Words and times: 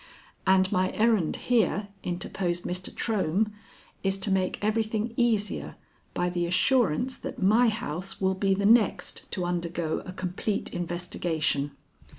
"And 0.47 0.71
my 0.71 0.91
errand 0.93 1.35
here," 1.35 1.89
interposed 2.03 2.63
Mr. 2.63 2.91
Trohm, 2.91 3.51
"is 4.01 4.17
to 4.17 4.31
make 4.31 4.57
everything 4.65 5.13
easier 5.15 5.75
by 6.15 6.27
the 6.27 6.47
assurance 6.47 7.15
that 7.17 7.39
my 7.39 7.69
house 7.69 8.19
will 8.19 8.33
be 8.33 8.55
the 8.55 8.65
next 8.65 9.29
to 9.33 9.45
undergo 9.45 10.01
a 10.03 10.11
complete 10.11 10.73
investigation. 10.73 11.73